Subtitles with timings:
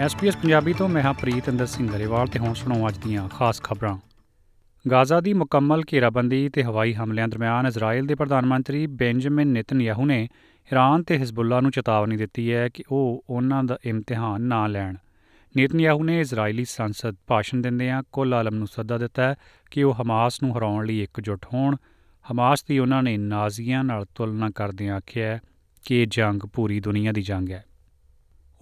[0.00, 3.98] SPS Punjabi ਤੋਂ ਮੈਂ ਹਾਂ ਪ੍ਰੀਤਿੰਦਰ ਸਿੰਘ ਗਰੇਵਾਲ ਤੇ ਹੁਣ ਸੁਣੋ ਅੱਜ ਦੀਆਂ ਖਾਸ ਖਬਰਾਂ।
[4.90, 10.28] ਗਾਜ਼ਾ ਦੀ ਮੁਕੰਮਲ ਘੇਰਾਬੰਦੀ ਤੇ ਹਵਾਈ ਹਮਲਿਆਂ ਦਰਮਿਆਨ ਇਜ਼ਰਾਈਲ ਦੇ ਪ੍ਰਧਾਨ ਮੰਤਰੀ ਬੈਂਜਾਮਿਨ ਨੇਤਨਯਾਹੂ ਨੇ
[10.72, 14.94] ਇਰਾਨ ਤੇ ਹਿਜ਼ਬੁੱਲਾ ਨੂੰ ਚੇਤਾਵਨੀ ਦਿੱਤੀ ਹੈ ਕਿ ਉਹ ਉਹਨਾਂ ਦਾ ਇਮਤਿਹਾਨ ਨਾ ਲੈਣ।
[15.56, 19.34] ਨੇਤਨਯਾਹੂ ਨੇ ਇਜ਼ਰਾਈਲੀ ਸੰਸਦ ਭਾਸ਼ਣ ਦਿੰਦਿਆਂ ਕੁੱਲ ਆਲਮ ਨੂੰ ਸੱਦਾ ਦਿੱਤਾ
[19.70, 21.76] ਕਿ ਉਹ ਹਮਾਸ ਨੂੰ ਹਰਾਉਣ ਲਈ ਇਕਜੁੱਟ ਹੋਣ।
[22.32, 25.38] ਹਮਾਸ ਦੀ ਉਹਨਾਂ ਨੇ ਨਾਜ਼ੀਆਂ ਨਾਲ ਤੁਲਨਾ ਕਰਦਿਆਂ ਆਖਿਆ
[25.86, 27.64] ਕਿ ਇਹ ਜੰਗ ਪੂਰੀ ਦੁਨੀਆ ਦੀ ਜੰਗ ਹੈ।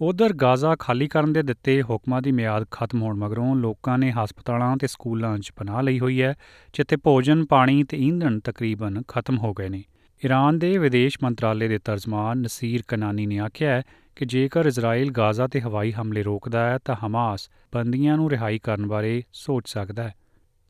[0.01, 4.77] ਉਧਰ ਗਾਜ਼ਾ ਖਾਲੀ ਕਰਨ ਦੇ ਦਿੱਤੇ ਹੁਕਮਾਂ ਦੀ ਮਿਆਦ ਖਤਮ ਹੋਣ ਮਗਰੋਂ ਲੋਕਾਂ ਨੇ ਹਸਪਤਾਲਾਂ
[4.77, 6.35] ਤੇ ਸਕੂਲਾਂ 'ਚ ਪਨਾਹ ਲਈ ਹੋਈ ਹੈ,
[6.73, 9.83] ਜਿੱਥੇ ਭੋਜਨ, ਪਾਣੀ ਤੇ ਈਂਧਣ ਤਕਰੀਬਨ ਖਤਮ ਹੋ ਗਏ ਨੇ।
[10.25, 13.81] ਈਰਾਨ ਦੇ ਵਿਦੇਸ਼ ਮੰਤਰਾਲੇ ਦੇ ਤਰਜਮਾਨ ਨਸੀਰ ਕਨਾਨੀ ਨੇ ਆਖਿਆ
[14.15, 18.87] ਕਿ ਜੇਕਰ ਇਜ਼ਰਾਈਲ ਗਾਜ਼ਾ ਤੇ ਹਵਾਈ ਹਮਲੇ ਰੋਕਦਾ ਹੈ, ਤਾਂ ਹਮਾਸ ਬੰਦੀਆਂ ਨੂੰ ਰਿਹਾਈ ਕਰਨ
[18.87, 20.13] ਬਾਰੇ ਸੋਚ ਸਕਦਾ ਹੈ।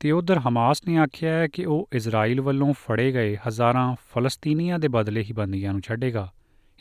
[0.00, 4.88] ਤੇ ਉਧਰ ਹਮਾਸ ਨੇ ਆਖਿਆ ਹੈ ਕਿ ਉਹ ਇਜ਼ਰਾਈਲ ਵੱਲੋਂ ਫੜੇ ਗਏ ਹਜ਼ਾਰਾਂ ਫਲਸਤੀਨੀਆਂ ਦੇ
[4.88, 6.32] ਬਦਲੇ ਹੀ ਬੰਦੀਆਂ ਨੂੰ ਛੱਡੇਗਾ।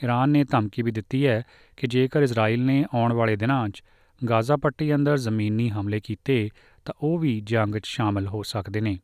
[0.03, 1.43] ਈਰਾਨ ਨੇ ਧਮਕੀ ਵੀ ਦਿੱਤੀ ਹੈ
[1.77, 3.83] ਕਿ ਜੇਕਰ ਇਜ਼ਰਾਈਲ ਨੇ ਆਉਣ ਵਾਲੇ ਦਿਨਾਂ 'ਚ
[4.29, 6.49] ਗਾਜ਼ਾ ਪੱਟੀ ਅੰਦਰ ਜ਼ਮੀਨੀ ਹਮਲੇ ਕੀਤੇ,
[6.85, 8.99] ਤਾਂ ਉਹ ਵੀ ਜੰਗ 'ਚ ਸ਼ਾਮਲ ਹੋ ਸਕਦੇ ਨੇ।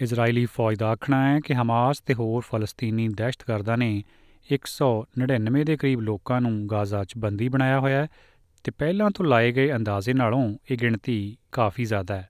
[0.00, 4.04] ਇਜ਼ਰਾਈਲੀ ਫੌਜ ਦਾ ਆਖਣਾ ਹੈ ਕਿ ਹਮਾਸ ਤੇ ਹੋਰ ਫਲਸਤੀਨੀ ਦਹਿਸ਼ਤਗਰਦਾਂ ਨੇ
[4.52, 8.08] 199 ਦੇ ਕਰੀਬ ਲੋਕਾਂ ਨੂੰ ਗਾਜ਼ਾ 'ਚ ਬੰਦੀ ਬਣਾਇਆ ਹੋਇਆ ਹੈ
[8.64, 12.28] ਤੇ ਪਹਿਲਾਂ ਤੋਂ ਲਾਏ ਗਏ ਅੰਦਾਜ਼ੇ ਨਾਲੋਂ ਇਹ ਗਿਣਤੀ ਕਾਫੀ ਜ਼ਿਆਦਾ ਹੈ।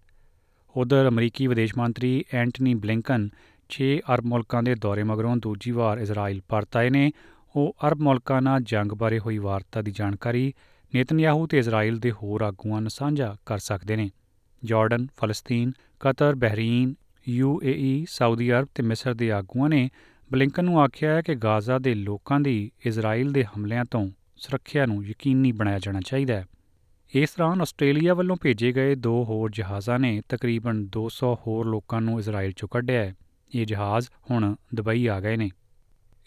[0.77, 3.28] ਉਧਰ ਅਮਰੀਕੀ ਵਿਦੇਸ਼ ਮੰਤਰੀ ਐਂਟਨੀ ਬਲਿੰਕਨ
[3.70, 7.11] 6 ਅਰਬ ਮੁਲਕਾਂ ਦੇ ਦੌਰੇ ਮਗਰੋਂ ਦੂਜੀ ਵਾਰ ਇਜ਼ਰਾਈਲ ਪਰਤ ਆਏ ਨੇ
[7.56, 10.55] ਉਹ ਅਰਬ ਮੁਲਕਾਂ ਨਾਲ ਜੰਗ ਬਾਰੇ ਹੋਈ ਵਾਰਤਾ ਦੀ ਜਾਣਕਾਰੀ
[10.95, 14.11] ਨੇਤਨਯਾਹੂ ਤੇ ਇਜ਼ਰਾਈਲ ਦੇ ਹੋਰ ਆਗੂਆਂ ਨਾਲ ਸਾਂਝਾ ਕਰ ਸਕਦੇ ਨੇ।
[14.64, 16.94] Jordan, ਫਲਸਤੀਨ, Qatar, Bahrain
[17.28, 19.91] UAE Saudi Arab ਤੇ ਮਿਸਰ ਦੇ ਆਗੂਆਂ ਨੇ
[20.33, 25.05] ਬਲਿੰਕਨ ਨੂੰ ਆਖਿਆ ਹੈ ਕਿ ਗਾਜ਼ਾ ਦੇ ਲੋਕਾਂ ਦੀ ਇਜ਼ਰਾਈਲ ਦੇ ਹਮਲਿਆਂ ਤੋਂ ਸੁਰੱਖਿਆ ਨੂੰ
[25.05, 26.47] ਯਕੀਨੀ ਬਣਾਇਆ ਜਾਣਾ ਚਾਹੀਦਾ ਹੈ।
[27.14, 32.19] ਇਸ ਦੌਰਾਨ ਆਸਟ੍ਰੇਲੀਆ ਵੱਲੋਂ ਭੇਜੇ ਗਏ ਦੋ ਹੋਰ ਜਹਾਜ਼ਾਂ ਨੇ ਤਕਰੀਬਨ 200 ਹੋਰ ਲੋਕਾਂ ਨੂੰ
[32.19, 33.14] ਇਜ਼ਰਾਈਲ ਚੋਂ ਕੱਢਿਆ ਹੈ।
[33.55, 35.50] ਇਹ ਜਹਾਜ਼ ਹੁਣ ਦੁਬਈ ਆ ਗਏ ਨੇ।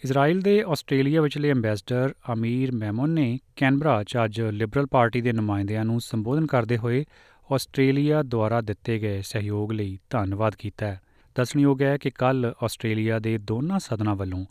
[0.04, 5.86] ਇਜ਼ਰਾਈਲ ਦੇ ਆਸਟ੍ਰੇਲੀਆ ਵਿਚਲੇ ਐਮਬੈਸਡਰ ਅਮੀਰ ਮੈਮਨ ਨੇ ਕੈਨਬਰਾ 'ਚ ਅੱਜ ਲਿਬਰਲ ਪਾਰਟੀ ਦੇ ਨੁਮਾਇੰਦਿਆਂ
[5.86, 7.06] ਨੂੰ ਸੰਬੋਧਨ ਕਰਦੇ ਹੋਏ
[7.54, 11.02] ਆਸਟ੍ਰੇਲੀਆ ਦੁਆਰਾ ਦਿੱਤੇ ਗਏ ਸਹਿਯੋਗ ਲਈ ਧੰਨਵਾਦ ਕੀਤਾ ਹੈ।
[11.36, 14.46] ਦੱਸਣਯੋਗ ਹੈ ਕਿ ਕੱਲ ਆਸਟ੍ਰੇਲੀਆ ਦੇ ਦੋਨਾਂ ਸਦਨਾਂ ਵੱਲੋਂ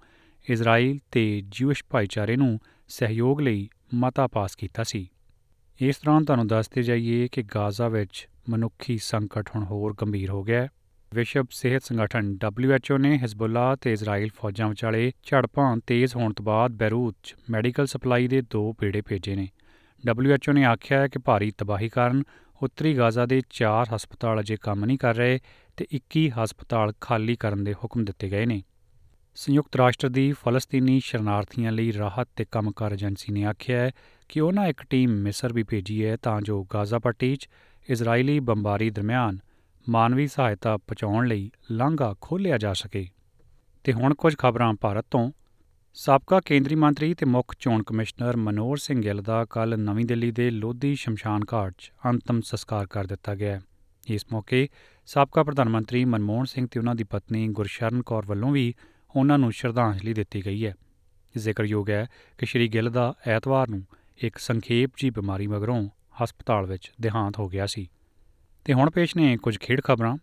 [0.50, 5.08] ਇਜ਼ਰਾਈਲ ਤੇ ਜਿਊਸ਼ ਭਾਈਚਾਰੇ ਨੂੰ ਸਹਿਯੋਗ ਲਈ ਮਤਾ ਪਾਸ ਕੀਤਾ ਸੀ।
[5.80, 10.62] ਇਸ ਦੌਰਾਨ ਤੁਹਾਨੂੰ ਦੱਸਦੇ ਜਾਈਏ ਕਿ ਗਾਜ਼ਾ ਵਿੱਚ ਮਨੁੱਖੀ ਸੰਕਟ ਹੁਣ ਹੋਰ ਗੰਭੀਰ ਹੋ ਗਿਆ
[10.62, 10.68] ਹੈ।
[11.14, 16.72] ਵਿਸ਼ਵ ਸਿਹਤ ਸੰਗਠਨ WHO ਨੇ ਹਿਜ਼ਬੁੱਲਾ ਤੇ ਇਜ਼ਰਾਈਲ ਫੌਜਾਂ ਵਿਚਾਲੇ ਝੜਪਾਂ ਤੇਜ਼ ਹੋਣ ਤੋਂ ਬਾਅਦ
[16.72, 19.48] ਬੈਰੂਤ 'ਚ ਮੈਡੀਕਲ ਸਪਲਾਈ ਦੇ ਦੋ ਪੀੜੇ ਭੇਜੇ ਨੇ।
[20.04, 22.22] WHO ਨੇ ਆਖਿਆ ਹੈ ਕਿ ਭਾਰੀ ਤਬਾਹੀ ਕਾਰਨ
[22.62, 25.38] ਉੱਤਰੀ ਗਾਜ਼ਾ ਦੇ 4 ਹਸਪਤਾਲ ਅਜੇ ਕੰਮ ਨਹੀਂ ਕਰ ਰਹੇ
[25.76, 28.62] ਤੇ 21 ਹਸਪਤਾਲ ਖਾਲੀ ਕਰਨ ਦੇ ਹੁਕਮ ਦਿੱਤੇ ਗਏ ਨੇ।
[29.34, 33.90] ਸੰਯੁਕਤ ਰਾਸ਼ਟਰ ਦੀ ਫਲਸਤੀਨੀ ਸ਼ਰਨਾਰਥੀਆਂ ਲਈ ਰਾਹਤ ਤੇ ਕੰਮਕਾਰ ਏਜੰਸੀ ਨੇ ਆਖਿਆ ਹੈ
[34.28, 37.48] ਕਿ ਉਹਨਾਂ ਇੱਕ ਟੀਮ ਮਿਸਰ ਵੀ ਭੇਜੀ ਹੈ ਤਾਂ ਜੋ ਗਾਜ਼ਾ ਪੱਟੀ 'ਚ
[37.90, 39.38] ਇਜ਼ਰਾਈਲੀ ਬੰਬਾਰੀ ਦਰਮਿਆਨ
[39.88, 43.08] ਮਾਨਵੀ ਸਹਾਇਤਾ ਪਹੁੰਚਾਉਣ ਲਈ ਲਾਂਘਾ ਖੋਲ੍ਹਿਆ ਜਾ ਸਕੇ।
[43.84, 45.32] ਤੇ ਹੁਣ ਕੁਝ ਖਬਰਾਂ ਭਾਰਤ ਤੋਂ।
[45.94, 50.50] ਸਾਬਕਾ ਕੇਂਦਰੀ ਮੰਤਰੀ ਤੇ ਮੁੱਖ ਚੋਣ ਕਮਿਸ਼ਨਰ ਮਨੋਰ ਸਿੰਘ ਗਿੱਲ ਦਾ ਕੱਲ ਨਵੀਂ ਦਿੱਲੀ ਦੇ
[50.50, 53.60] ਲੋਧੀ ਸ਼ਮਸ਼ਾਨ ਘਾਟ 'ਚ ਅੰਤਮ ਸੰਸਕਾਰ ਕਰ ਦਿੱਤਾ ਗਿਆ
[54.08, 54.68] ਇਸ ਮੌਕੇ
[55.06, 58.74] ਸਾਬਕਾ ਪ੍ਰਧਾਨ ਮੰਤਰੀ ਮਨਮੋਹਨ ਸਿੰਘ ਤੇ ਉਹਨਾਂ ਦੀ ਪਤਨੀ ਗੁਰਸ਼ਰਨ ਕੌਰ ਵੱਲੋਂ ਵੀ
[59.16, 60.74] ਉਹਨਾਂ ਨੂੰ ਸ਼ਰਧਾਂਜਲੀ ਦਿੱਤੀ ਗਈ ਹੈ।
[61.36, 62.06] ਜ਼ਿਕਰਯੋਗ ਹੈ
[62.38, 63.82] ਕਿ ਸ਼੍ਰੀ ਗਿੱਲ ਦਾ ਐਤਵਾਰ ਨੂੰ
[64.18, 65.88] ਇੱਕ ਸੰਖੇਪ ਜੀ ਬਿਮਾਰੀ ਮਗਰੋਂ
[66.24, 67.88] ਹਸਪਤਾਲ ਵਿੱਚ ਦੇਹਾਂਤ ਹੋ ਗਿਆ ਸੀ।
[68.64, 70.16] ਤੇ ਹੁਣ ਪੇਸ਼ ਨੇ ਕੁਝ ਖੇਡ ਖਬਰਾਂ।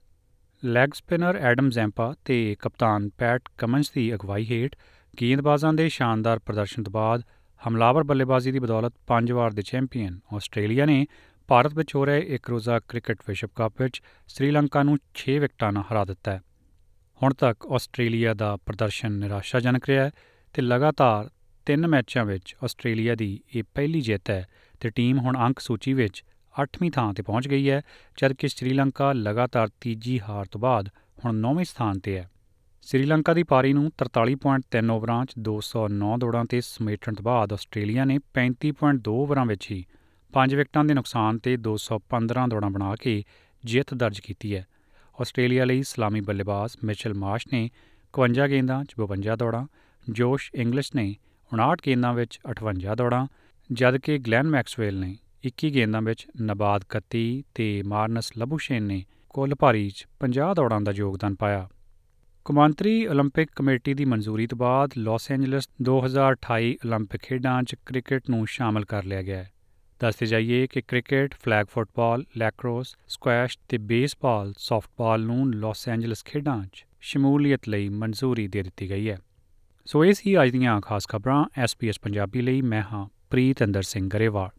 [0.66, 4.76] ਲੈਗ ਸਪਿਨਰ ਐਡਮ ਜ਼ੈਂਪਾ ਤੇ ਕਪਤਾਨ ਪੈਟ ਕਮਨਸ ਦੀ ਅਗਵਾਈ ਹੇਠ
[5.22, 7.24] ਗੇਂਦਬਾਜ਼ਾਂ ਦੇ ਸ਼ਾਨਦਾਰ ਪ੍ਰਦਰਸ਼ਨ ਤੋਂ ਬਾਅਦ
[7.68, 11.06] ਹਮਲਾਵਰ ਬੱਲੇਬਾਜ਼ੀ ਦੀ ਬਦੌਲਤ ਪੰਜ ਵਾਰ ਦੇ ਚੈਂਪੀਅਨ ਆਸਟ੍ਰੇਲੀਆ ਨੇ
[11.48, 15.84] ਭਾਰਤ ਵਿੱਚ ਹੋ ਰਹੇ ਇੱਕ ਰੋਜ਼ਾ ਕ੍ਰਿਕਟ ਵਿਸ਼ਵ ਕੱਪ ਵਿੱਚ ਸ੍ਰੀਲੰਕਾ ਨੂੰ 6 ਵਿਕਟਾਂ ਨਾਲ
[15.84, 16.42] ਹਰਾ ਦਿੱਤਾ ਹੈ।
[17.24, 20.12] ਹੁਣ ਤੱਕ ਆਸਟ੍ਰੇਲੀਆ ਦਾ ਪ੍ਰਦਰਸ਼ਨ ਨਿਰਾਸ਼ਾਜਨਕ ਰਿਹਾ ਹੈ
[20.54, 21.30] ਤੇ ਲਗਾਤਾਰ
[21.66, 24.48] ਤਿੰਨ ਮੈਚਾਂ ਵਿੱਚ ਆਸਟ੍ਰੇਲੀਆ ਦੀ ਇਹ ਪਹਿਲੀ ਜਿੱਤ ਹੈ
[24.80, 26.24] ਤੇ ਟੀਮ ਹੁਣ ਅੰਕ ਸੂਚੀ ਵਿੱਚ
[26.56, 27.82] 8ਵੀਂ ਥਾਂ ਤੇ ਪਹੁੰਚ ਗਈ ਹੈ
[28.18, 30.90] ਜਦਕਿ ਸ੍ਰੀਲੰਕਾ ਲਗਾਤਾਰ ਤੀਜੀ ਹਾਰ ਤੋਂ ਬਾਅਦ
[31.26, 32.30] ਹੁਣ 9ਵੇਂ ਸਥਾਨ ਤੇ ਹੈ।
[32.82, 38.20] ਸ੍ਰੀਲੰਕਾ ਦੀ ਪਾਰੀ ਨੂੰ 43.3 ਓਵਰਾਂ 'ਚ 209 ਦੌੜਾਂ ਤੇ ਸਮੇਟਣ ਤੋਂ ਬਾਅਦ ਆਸਟ੍ਰੇਲੀਆ ਨੇ
[38.36, 39.86] 35.2 ਓਵਰਾਂ ਵਿੱਚ ਹੀ
[40.34, 43.24] 5 ਵਿਕਟਾਂ ਦੇ ਨੁਕਸਾਨ ਤੇ 215 ਦੌੜਾਂ ਬਣਾ ਕੇ
[43.64, 44.66] ਜਿੱਤ ਦਰਜ ਕੀਤੀ ਹੈ।
[45.22, 47.70] ਆਸਟ੍ਰੇਲੀਆ ਲਈ ਸਲਾਮੀ ਬੱਲੇਬਾਜ਼ ਮਿਚਲ ਮਾਰਸ਼ ਨੇ
[48.14, 49.66] 51 ਗੇਂਦਾਂ 'ਚ 52 ਦੌੜਾਂ,
[50.10, 51.16] ਜੋਸ਼ ਇੰਗਲਿਸ਼ ਨੇ
[51.52, 53.28] 59 ਗੇਂਦਾਂ ਵਿੱਚ 58 ਦੌੜਾਂ
[53.72, 59.03] ਜਦਕਿ ਗਲੈਨ ਮੈਕਸਵੈਲ ਨੇ 21 ਗੇਂਦਾਂ ਵਿੱਚ ਨਬਾਦ 31 ਤੇ ਮਾਰਨਸ ਲਬੂਸ਼ੇਨ ਨੇ
[59.35, 61.67] ਕੁੱਲ ਭਾਰੀ 'ਚ 50 ਦੌੜਾਂ ਦਾ ਯੋਗਦਾਨ ਪਾਇਆ
[62.47, 68.47] ਕੌਮਾਂਤਰੀ 올림픽 ਕਮੇਟੀ ਦੀ ਮਨਜ਼ੂਰੀ ਤੋਂ ਬਾਅਦ ਲਾਸ ਐਂਜਲਸ 2028 올림픽 ਖੇਡਾਂ 'ਚ ਕ੍ਰਿਕਟ ਨੂੰ
[68.47, 69.51] ਸ਼ਾਮਲ ਕਰ ਲਿਆ ਗਿਆ ਹੈ
[70.01, 76.63] ਦੱਸਦੇ ਜਾਈਏ ਕਿ cricket flag football lacrosse squash ਤੇ ਬੇਸਬਾਲ ਸਾਫਟਬਾਲ ਨੂੰ ਲਾਸ ਐਂਜਲਸ ਖੇਡਾਂ
[76.65, 79.19] 'ਚ ਸ਼ਮੂਲੀਅਤ ਲਈ ਮਨਜ਼ੂਰੀ ਦੇ ਦਿੱਤੀ ਗਈ ਹੈ
[79.87, 84.09] ਸੋ ਇਹ ਸੀ ਅੱਜ ਦੀਆਂ ਖਾਸ ਖਬਰਾਂ ਐਸਪੀਐਸ ਪੰਜਾਬੀ ਲਈ ਮੈਂ ਹਾਂ ਪ੍ਰੀਤ ਅੰਦਰ ਸਿੰਘ
[84.09, 84.51] ਗਰੇਵਾਲ